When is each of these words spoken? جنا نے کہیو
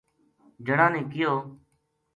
جنا 0.65 0.85
نے 0.93 1.01
کہیو 1.11 1.33